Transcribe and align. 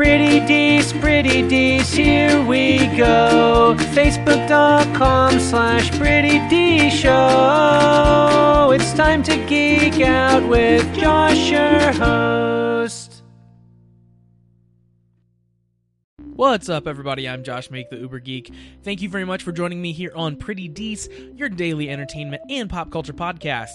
Pretty 0.00 0.40
Dees, 0.46 0.94
Pretty 0.94 1.46
Dees, 1.46 1.92
here 1.92 2.42
we 2.46 2.78
go. 2.96 3.76
Facebook.com 3.92 5.38
slash 5.38 5.90
Pretty 5.98 6.38
D 6.48 6.88
Show. 6.88 8.70
It's 8.72 8.94
time 8.94 9.22
to 9.24 9.36
geek 9.44 10.00
out 10.00 10.48
with 10.48 10.90
Josh, 10.94 11.50
your 11.50 11.92
host. 11.92 13.22
What's 16.16 16.70
up, 16.70 16.88
everybody? 16.88 17.28
I'm 17.28 17.44
Josh 17.44 17.70
Make, 17.70 17.90
the 17.90 17.98
Uber 17.98 18.20
Geek. 18.20 18.54
Thank 18.82 19.02
you 19.02 19.10
very 19.10 19.26
much 19.26 19.42
for 19.42 19.52
joining 19.52 19.82
me 19.82 19.92
here 19.92 20.12
on 20.16 20.36
Pretty 20.36 20.66
Dees, 20.66 21.10
your 21.34 21.50
daily 21.50 21.90
entertainment 21.90 22.40
and 22.48 22.70
pop 22.70 22.90
culture 22.90 23.12
podcast. 23.12 23.74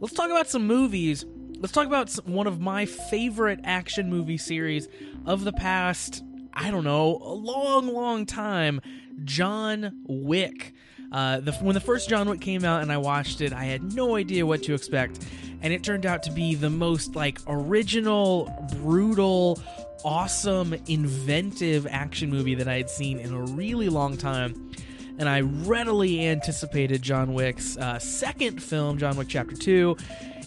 Let's 0.00 0.14
talk 0.14 0.30
about 0.30 0.48
some 0.48 0.66
movies. 0.66 1.26
Let's 1.60 1.74
talk 1.74 1.86
about 1.86 2.10
one 2.26 2.46
of 2.46 2.58
my 2.58 2.86
favorite 2.86 3.60
action 3.64 4.08
movie 4.08 4.38
series 4.38 4.88
of 5.26 5.44
the 5.44 5.52
past, 5.52 6.24
I 6.54 6.70
don't 6.70 6.84
know, 6.84 7.20
a 7.22 7.34
long, 7.34 7.86
long 7.92 8.24
time 8.24 8.80
John 9.24 10.00
Wick. 10.08 10.72
Uh, 11.12 11.40
the, 11.40 11.52
when 11.52 11.74
the 11.74 11.80
first 11.80 12.08
John 12.08 12.30
Wick 12.30 12.40
came 12.40 12.64
out 12.64 12.80
and 12.80 12.90
I 12.90 12.96
watched 12.96 13.42
it, 13.42 13.52
I 13.52 13.64
had 13.64 13.92
no 13.92 14.16
idea 14.16 14.46
what 14.46 14.62
to 14.62 14.74
expect, 14.74 15.22
and 15.60 15.70
it 15.70 15.84
turned 15.84 16.06
out 16.06 16.22
to 16.22 16.32
be 16.32 16.54
the 16.54 16.70
most 16.70 17.14
like 17.14 17.38
original, 17.46 18.50
brutal, 18.76 19.60
awesome, 20.02 20.74
inventive 20.86 21.86
action 21.90 22.30
movie 22.30 22.54
that 22.54 22.68
I 22.68 22.78
had 22.78 22.88
seen 22.88 23.18
in 23.18 23.34
a 23.34 23.42
really 23.52 23.90
long 23.90 24.16
time. 24.16 24.72
And 25.18 25.28
I 25.28 25.42
readily 25.42 26.26
anticipated 26.26 27.02
John 27.02 27.34
Wick's 27.34 27.76
uh, 27.76 27.98
second 27.98 28.62
film, 28.62 28.96
John 28.96 29.18
Wick 29.18 29.28
Chapter 29.28 29.54
2. 29.54 29.94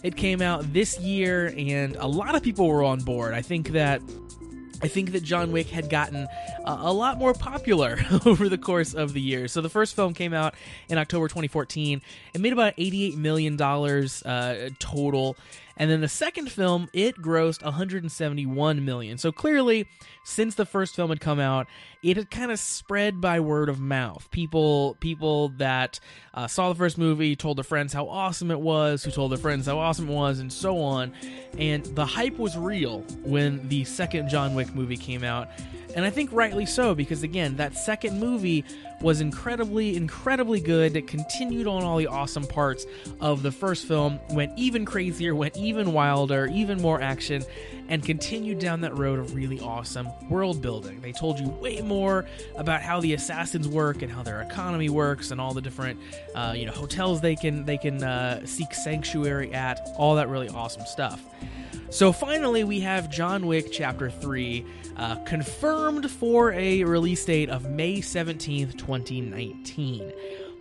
It 0.04 0.18
came 0.18 0.42
out 0.42 0.74
this 0.74 1.00
year, 1.00 1.54
and 1.58 1.96
a 1.96 2.08
lot 2.08 2.36
of 2.36 2.44
people 2.44 2.68
were 2.68 2.84
on 2.84 3.00
board. 3.00 3.34
I 3.34 3.42
think 3.42 3.70
that 3.70 4.02
I 4.84 4.90
think 4.90 5.14
that 5.14 5.24
John 5.24 5.54
Wick 5.54 5.70
had 5.70 5.90
gotten 5.90 6.28
uh, 6.66 6.78
a 6.82 6.92
lot 6.92 7.18
more 7.18 7.34
popular 7.34 7.98
over 8.26 8.50
the 8.50 8.58
course 8.58 8.94
of 8.94 9.14
the 9.14 9.22
year. 9.22 9.48
So 9.48 9.62
the 9.62 9.70
first 9.70 9.96
film 9.96 10.14
came 10.14 10.34
out 10.34 10.56
in 10.90 10.98
October 10.98 11.30
2014. 11.30 12.02
It 12.34 12.42
made 12.42 12.52
about 12.52 12.74
88 12.78 13.16
million 13.18 13.56
dollars 13.56 14.22
uh, 14.24 14.72
total, 14.80 15.38
and 15.78 15.90
then 15.90 16.02
the 16.02 16.08
second 16.08 16.52
film 16.52 16.90
it 16.94 17.18
grossed 17.18 17.64
171 17.64 18.86
million. 18.86 19.18
So 19.18 19.32
clearly, 19.32 19.88
since 20.24 20.56
the 20.56 20.66
first 20.66 20.96
film 20.96 21.10
had 21.10 21.20
come 21.20 21.40
out, 21.40 21.68
it 22.02 22.18
had 22.18 22.30
kind 22.30 22.52
of 22.52 22.60
spread 22.60 23.20
by 23.22 23.40
word 23.40 23.70
of 23.70 23.80
mouth. 23.80 24.30
People 24.32 24.96
people 25.00 25.50
that 25.58 26.00
uh, 26.34 26.48
saw 26.48 26.70
the 26.70 26.76
first 26.76 26.98
movie 26.98 27.36
told 27.36 27.58
their 27.58 27.64
friends 27.64 27.94
how 27.94 28.08
awesome 28.08 28.52
it 28.52 28.60
was, 28.60 29.04
who 29.04 29.12
told 29.12 29.32
their 29.32 29.38
friends 29.38 29.66
how 29.66 29.80
awesome 29.80 30.10
it 30.10 30.14
was, 30.14 30.40
and 30.40 30.52
so 30.52 30.80
on. 30.80 31.14
And 31.58 31.84
the 31.86 32.06
hype 32.06 32.38
was 32.38 32.58
real 32.58 33.00
when 33.24 33.68
the 33.70 33.84
second 33.86 34.30
John 34.30 34.56
Wick 34.56 34.74
movie 34.76 34.98
came 34.98 35.24
out. 35.24 35.50
And 35.96 36.04
I 36.06 36.10
think 36.10 36.32
rightly 36.34 36.66
so, 36.66 36.96
because 36.96 37.22
again, 37.24 37.58
that 37.58 37.76
second 37.76 38.20
movie 38.20 38.66
was 39.04 39.20
incredibly, 39.20 39.96
incredibly 39.98 40.62
good. 40.62 40.96
It 40.96 41.08
continued 41.08 41.68
on 41.68 41.84
all 41.84 41.98
the 41.98 42.08
awesome 42.08 42.48
parts 42.48 42.86
of 43.20 43.44
the 43.44 43.52
first 43.52 43.86
film, 43.86 44.20
went 44.30 44.58
even 44.58 44.86
crazier, 44.86 45.36
went 45.36 45.58
even 45.58 45.92
wilder, 45.92 46.50
even 46.52 46.82
more 46.82 47.02
action, 47.02 47.44
and 47.90 48.04
continued 48.04 48.60
down 48.60 48.82
that 48.82 48.98
road 48.98 49.20
of 49.20 49.36
really 49.36 49.60
awesome 49.60 50.08
world 50.30 50.62
building. 50.62 51.02
They 51.02 51.12
told 51.12 51.38
you 51.38 51.50
way 51.50 51.82
more 51.82 52.26
about 52.56 52.82
how 52.82 53.02
the 53.02 53.14
assassins 53.14 53.68
work 53.68 54.02
and 54.02 54.12
how 54.12 54.24
their 54.24 54.42
economy 54.42 54.90
works 54.90 55.32
and 55.32 55.42
all 55.42 55.54
the 55.54 55.62
different, 55.62 56.00
uh, 56.34 56.54
you 56.56 56.66
know, 56.66 56.72
hotels 56.72 57.20
they 57.20 57.36
can 57.36 57.66
they 57.66 57.78
can 57.78 58.02
uh, 58.04 58.46
seek 58.46 58.74
sanctuary 58.74 59.54
at. 59.54 59.82
All 59.98 60.16
that 60.16 60.30
really 60.30 60.48
awesome 60.50 60.86
stuff. 60.86 61.22
So 61.90 62.12
finally, 62.12 62.64
we 62.64 62.80
have 62.80 63.08
John 63.12 63.46
Wick 63.46 63.68
Chapter 63.72 64.10
3 64.10 64.66
uh, 64.98 65.16
confirmed 65.26 66.10
for 66.10 66.52
a 66.54 66.84
release 66.84 67.24
date 67.24 67.50
of 67.50 67.70
May 67.70 67.98
17th, 68.00 68.80
2019. 69.02 70.14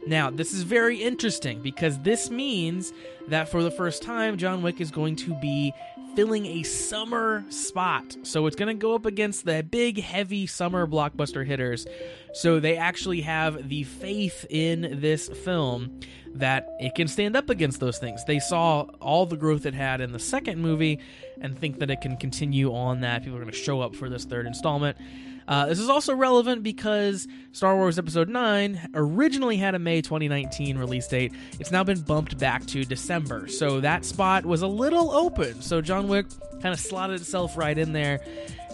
Now, 0.07 0.31
this 0.31 0.53
is 0.53 0.65
very 0.65 1.01
interesting 1.01 1.61
because 1.63 1.99
this 2.01 2.31
means 2.31 2.93
that 3.29 3.49
for 3.49 3.63
the 3.63 3.71
first 3.71 4.03
time, 4.03 4.37
John 4.37 4.63
Wick 4.63 4.81
is 4.81 4.91
going 4.91 5.17
to 5.17 5.35
be 5.41 5.73
filling 6.17 6.45
a 6.45 6.63
summer 6.65 7.45
spot. 7.49 8.17
So 8.23 8.47
it's 8.47 8.57
going 8.57 8.77
to 8.77 8.81
go 8.81 8.95
up 8.95 9.07
against 9.07 9.45
the 9.45 9.63
big, 9.63 10.01
heavy 10.01 10.47
summer 10.47 10.87
blockbuster 10.87 11.47
hitters. 11.47 11.87
So 12.35 12.61
they 12.61 12.77
actually 12.77 13.21
have 13.23 13.69
the 13.69 13.85
faith 13.85 14.45
in 14.51 15.01
this 15.01 15.29
film 15.29 16.01
that 16.35 16.69
it 16.81 16.95
can 16.95 17.09
stand 17.09 17.37
up 17.37 17.51
against 17.51 17.81
those 17.81 17.99
things. 17.99 18.25
They 18.25 18.39
saw 18.39 18.87
all 19.01 19.27
the 19.27 19.37
growth 19.37 19.67
it 19.67 19.75
had 19.75 20.01
in 20.01 20.13
the 20.13 20.19
second 20.19 20.61
movie 20.61 20.99
and 21.41 21.59
think 21.59 21.79
that 21.81 21.91
it 21.91 22.01
can 22.01 22.17
continue 22.17 22.73
on 22.75 23.01
that. 23.01 23.23
People 23.23 23.39
are 23.39 23.43
going 23.43 23.53
to 23.53 23.57
show 23.57 23.81
up 23.81 23.95
for 23.95 24.09
this 24.09 24.25
third 24.25 24.47
installment. 24.47 24.97
Uh, 25.49 25.67
this 25.67 25.79
is 25.79 25.89
also 25.89 26.15
relevant 26.15 26.63
because 26.63 27.27
Star 27.53 27.77
Wars 27.77 27.99
Episode 27.99 28.29
9 28.29 28.91
originally 28.95 29.57
had 29.57 29.75
a 29.75 29.79
May 29.79 30.01
2019 30.01 30.79
release 30.79 31.09
date. 31.09 31.33
It's 31.59 31.71
now 31.71 31.85
been 31.85 32.01
bumped 32.01 32.39
back 32.39 32.65
to 32.67 32.85
December. 32.85 33.49
So 33.49 33.81
that 33.81 34.05
spot 34.05 34.47
was 34.47 34.63
a 34.63 34.67
little 34.69 35.11
open. 35.11 35.61
So 35.61 35.81
John 35.81 36.09
Wick 36.09 36.27
kind 36.63 36.73
of 36.73 36.81
slotted 36.81 37.21
itself 37.21 37.57
right 37.57 37.77
in 37.77 37.93
there. 37.93 38.21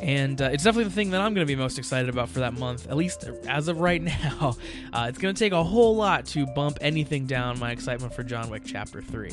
And 0.00 0.40
uh, 0.40 0.50
it's 0.52 0.62
definitely 0.62 0.84
the 0.84 0.94
thing 0.94 1.10
that 1.10 1.20
I'm 1.20 1.34
going 1.34 1.46
to 1.46 1.50
be 1.50 1.56
most 1.56 1.78
excited 1.78 2.08
about 2.08 2.28
for 2.28 2.40
that 2.40 2.54
month, 2.54 2.88
at 2.88 2.96
least 2.96 3.28
as 3.48 3.68
of 3.68 3.80
right 3.80 4.02
now. 4.30 4.56
Uh, 4.92 5.06
it's 5.08 5.18
going 5.18 5.34
to 5.34 5.38
take 5.38 5.52
a 5.52 5.62
whole 5.62 5.96
lot 5.96 6.26
to 6.26 6.46
bump 6.46 6.78
anything 6.80 7.26
down 7.26 7.58
my 7.58 7.72
excitement 7.72 8.14
for 8.14 8.22
John 8.22 8.48
Wick 8.50 8.62
Chapter 8.64 9.02
3. 9.02 9.30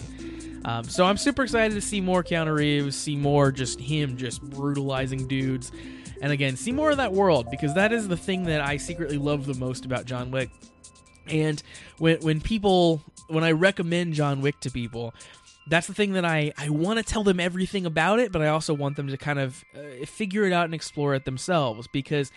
Um, 0.65 0.83
so 0.85 1.05
I'm 1.05 1.17
super 1.17 1.43
excited 1.43 1.75
to 1.75 1.81
see 1.81 2.01
more 2.01 2.23
Keanu 2.23 2.55
Reeves, 2.55 2.95
see 2.95 3.15
more 3.15 3.51
just 3.51 3.79
him 3.79 4.17
just 4.17 4.41
brutalizing 4.41 5.27
dudes. 5.27 5.71
And 6.21 6.31
again, 6.31 6.55
see 6.55 6.71
more 6.71 6.91
of 6.91 6.97
that 6.97 7.13
world 7.13 7.47
because 7.51 7.75
that 7.75 7.91
is 7.91 8.07
the 8.07 8.17
thing 8.17 8.43
that 8.45 8.61
I 8.61 8.77
secretly 8.77 9.17
love 9.17 9.45
the 9.45 9.53
most 9.53 9.85
about 9.85 10.05
John 10.05 10.31
Wick. 10.31 10.49
And 11.27 11.61
when 11.97 12.19
when 12.21 12.41
people 12.41 13.01
when 13.27 13.43
I 13.43 13.51
recommend 13.51 14.13
John 14.13 14.41
Wick 14.41 14.59
to 14.61 14.71
people, 14.71 15.13
that's 15.67 15.87
the 15.87 15.93
thing 15.93 16.13
that 16.13 16.25
I, 16.25 16.53
I 16.57 16.69
want 16.69 16.99
to 16.99 17.03
tell 17.03 17.23
them 17.23 17.39
everything 17.39 17.85
about 17.85 18.19
it, 18.19 18.31
but 18.31 18.41
I 18.41 18.47
also 18.47 18.73
want 18.73 18.95
them 18.95 19.07
to 19.07 19.17
kind 19.17 19.39
of 19.39 19.63
uh, 19.75 20.05
figure 20.05 20.45
it 20.45 20.53
out 20.53 20.65
and 20.65 20.73
explore 20.73 21.15
it 21.15 21.25
themselves 21.25 21.87
because 21.87 22.31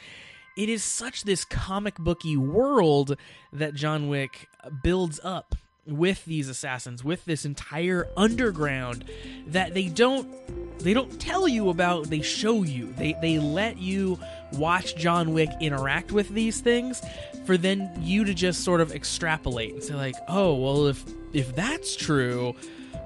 it 0.56 0.68
is 0.68 0.82
such 0.82 1.24
this 1.24 1.44
comic 1.44 1.96
booky 1.98 2.36
world 2.36 3.16
that 3.52 3.74
John 3.74 4.08
Wick 4.08 4.48
builds 4.82 5.20
up 5.22 5.54
with 5.86 6.24
these 6.26 6.48
assassins 6.48 7.02
with 7.02 7.24
this 7.24 7.44
entire 7.44 8.08
underground 8.16 9.04
that 9.46 9.72
they 9.72 9.88
don't 9.88 10.28
they 10.80 10.92
don't 10.92 11.18
tell 11.20 11.48
you 11.48 11.70
about 11.70 12.10
they 12.10 12.20
show 12.20 12.62
you. 12.62 12.92
They 12.98 13.14
they 13.20 13.38
let 13.38 13.78
you 13.78 14.18
watch 14.52 14.96
John 14.96 15.32
Wick 15.32 15.48
interact 15.60 16.12
with 16.12 16.28
these 16.28 16.60
things 16.60 17.00
for 17.46 17.56
then 17.56 17.90
you 18.00 18.24
to 18.24 18.34
just 18.34 18.64
sort 18.64 18.80
of 18.80 18.92
extrapolate 18.92 19.72
and 19.74 19.82
say 19.82 19.94
like 19.94 20.14
oh 20.28 20.54
well 20.54 20.86
if 20.88 21.04
if 21.32 21.54
that's 21.54 21.96
true 21.96 22.54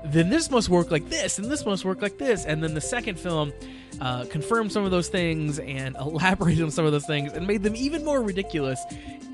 then 0.04 0.28
this 0.28 0.50
must 0.50 0.68
work 0.68 0.90
like 0.90 1.08
this 1.08 1.38
and 1.38 1.50
this 1.50 1.64
must 1.64 1.84
work 1.84 2.02
like 2.02 2.18
this 2.18 2.44
and 2.44 2.62
then 2.62 2.74
the 2.74 2.80
second 2.80 3.18
film 3.18 3.52
uh, 4.00 4.24
confirmed 4.26 4.72
some 4.72 4.84
of 4.84 4.90
those 4.90 5.08
things 5.08 5.58
and 5.58 5.96
elaborated 6.00 6.62
on 6.62 6.70
some 6.70 6.84
of 6.84 6.92
those 6.92 7.06
things 7.06 7.32
and 7.32 7.46
made 7.46 7.62
them 7.62 7.76
even 7.76 8.04
more 8.04 8.22
ridiculous 8.22 8.82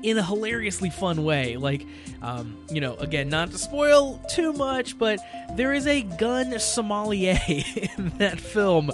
in 0.03 0.17
a 0.17 0.23
hilariously 0.23 0.89
fun 0.89 1.23
way. 1.23 1.57
Like, 1.57 1.85
um, 2.21 2.57
you 2.69 2.79
know, 2.79 2.95
again, 2.95 3.29
not 3.29 3.51
to 3.51 3.57
spoil 3.57 4.17
too 4.29 4.53
much, 4.53 4.97
but 4.97 5.19
there 5.55 5.73
is 5.73 5.87
a 5.87 6.01
gun 6.03 6.57
sommelier 6.59 7.37
in 7.47 8.09
that 8.17 8.39
film 8.39 8.89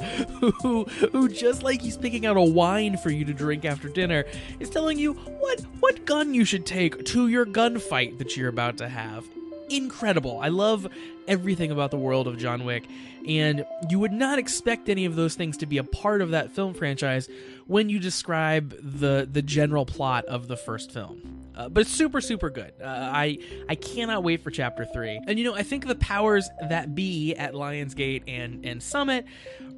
who, 0.62 0.86
who 0.86 1.30
just 1.30 1.64
like 1.64 1.82
he's 1.82 1.98
picking 1.98 2.26
out 2.26 2.38
a 2.38 2.42
wine 2.42 2.98
for 2.98 3.10
you 3.10 3.26
to 3.26 3.34
drink 3.34 3.66
after 3.66 3.90
dinner, 3.90 4.26
is 4.60 4.70
telling 4.70 4.98
you 4.98 5.14
what 5.14 5.62
what 5.80 6.06
gun 6.06 6.34
you 6.34 6.46
should 6.46 6.66
take 6.66 7.06
to 7.06 7.28
your 7.28 7.46
gunfight 7.46 8.18
that 8.18 8.36
you're 8.36 8.50
about 8.50 8.78
to 8.78 8.88
have 8.88 9.26
incredible. 9.70 10.40
I 10.42 10.50
love 10.50 10.88
everything 11.28 11.72
about 11.72 11.92
the 11.92 11.98
world 11.98 12.28
of 12.28 12.38
John 12.38 12.66
Wick, 12.66 12.86
and 13.28 13.66
you 13.90 14.00
would 14.00 14.12
not 14.12 14.40
expect 14.40 14.90
any 14.90 15.06
of 15.06 15.16
those 15.16 15.36
things 15.36 15.58
to 15.58 15.66
be 15.66 15.78
a 15.78 15.84
part 15.84 16.22
of 16.22 16.32
that 16.32 16.52
film 16.52 16.74
franchise 16.74 17.30
when 17.68 17.90
you 17.90 18.00
describe 18.00 18.76
the 18.82 19.28
the 19.32 19.42
general 19.42 19.86
plot 19.86 20.26
of 20.26 20.48
the 20.48 20.58
first 20.58 20.92
film. 20.92 21.45
Uh, 21.56 21.70
but 21.70 21.82
it's 21.82 21.92
super 21.92 22.22
super 22.22 22.50
good. 22.50 22.74
Uh, 22.82 22.86
I 22.88 23.40
I 23.70 23.76
cannot 23.76 24.24
wait 24.24 24.44
for 24.44 24.52
chapter 24.52 24.86
3. 24.86 25.22
And 25.28 25.40
you 25.40 25.46
know, 25.46 25.56
I 25.56 25.64
think 25.64 25.88
the 25.88 25.96
powers 25.96 26.50
that 26.70 26.96
be 26.96 27.34
at 27.36 27.54
Lionsgate 27.54 28.24
and 28.28 28.66
and 28.66 28.82
Summit 28.82 29.26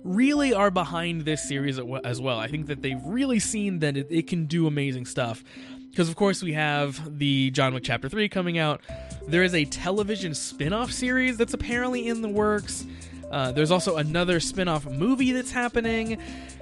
really 0.03 0.53
are 0.53 0.71
behind 0.71 1.21
this 1.21 1.47
series 1.47 1.79
as 2.03 2.21
well. 2.21 2.39
I 2.39 2.47
think 2.47 2.67
that 2.67 2.81
they've 2.81 3.03
really 3.03 3.39
seen 3.39 3.79
that 3.79 3.97
it, 3.97 4.07
it 4.09 4.27
can 4.27 4.45
do 4.45 4.67
amazing 4.67 5.05
stuff 5.05 5.43
because 5.89 6.09
of 6.09 6.15
course 6.15 6.43
we 6.43 6.53
have 6.53 7.17
the 7.17 7.49
John 7.51 7.73
Wick 7.73 7.83
Chapter 7.83 8.07
3 8.07 8.29
coming 8.29 8.57
out. 8.57 8.81
There 9.27 9.43
is 9.43 9.53
a 9.55 9.65
television 9.65 10.33
spin-off 10.35 10.91
series 10.91 11.37
that's 11.37 11.53
apparently 11.53 12.07
in 12.07 12.21
the 12.21 12.29
works. 12.29 12.85
Uh, 13.31 13.51
there's 13.51 13.71
also 13.71 13.97
another 13.97 14.39
spin-off 14.39 14.85
movie 14.85 15.31
that's 15.31 15.51
happening. 15.51 16.21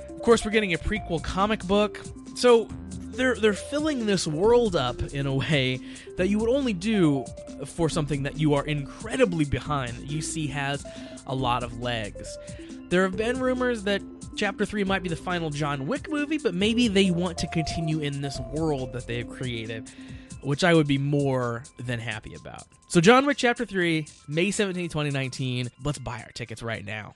Of 0.09 0.21
course, 0.21 0.45
we're 0.45 0.51
getting 0.51 0.73
a 0.73 0.77
prequel 0.77 1.21
comic 1.21 1.63
book. 1.65 1.99
So 2.35 2.69
they're 3.15 3.35
they're 3.35 3.53
filling 3.53 4.05
this 4.05 4.27
world 4.27 4.75
up 4.75 5.01
in 5.13 5.25
a 5.25 5.33
way 5.33 5.79
that 6.17 6.29
you 6.29 6.39
would 6.39 6.49
only 6.49 6.73
do 6.73 7.25
for 7.65 7.89
something 7.89 8.23
that 8.23 8.39
you 8.39 8.53
are 8.53 8.65
incredibly 8.65 9.45
behind 9.45 9.97
that 9.97 10.11
you 10.11 10.21
see 10.21 10.47
has 10.47 10.85
a 11.27 11.35
lot 11.35 11.63
of 11.63 11.79
legs. 11.79 12.37
There 12.89 13.03
have 13.03 13.17
been 13.17 13.39
rumors 13.39 13.83
that 13.83 14.01
Chapter 14.35 14.65
3 14.65 14.83
might 14.83 15.01
be 15.01 15.07
the 15.07 15.15
final 15.15 15.49
John 15.49 15.87
Wick 15.87 16.09
movie, 16.09 16.37
but 16.37 16.53
maybe 16.53 16.89
they 16.89 17.09
want 17.09 17.37
to 17.37 17.47
continue 17.47 17.99
in 17.99 18.21
this 18.21 18.37
world 18.51 18.91
that 18.91 19.07
they 19.07 19.19
have 19.19 19.29
created, 19.29 19.89
which 20.41 20.63
I 20.63 20.73
would 20.73 20.87
be 20.87 20.97
more 20.97 21.63
than 21.77 21.99
happy 21.99 22.35
about. 22.35 22.63
So, 22.89 22.99
John 22.99 23.25
Wick 23.25 23.37
Chapter 23.37 23.65
3, 23.65 24.05
May 24.27 24.51
17, 24.51 24.89
2019. 24.89 25.69
Let's 25.83 25.99
buy 25.99 26.21
our 26.21 26.31
tickets 26.31 26.61
right 26.61 26.83
now. 26.83 27.15